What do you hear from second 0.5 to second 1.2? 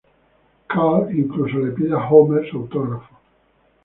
Carl,